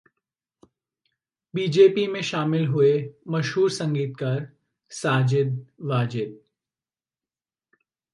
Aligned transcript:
BJP 1.53 2.05
में 2.07 2.21
शामिल 2.21 2.65
हुए 2.67 2.93
मशहूर 3.27 3.69
संगीतकार 3.69 4.47
साजिद-वाजिद 4.91 6.39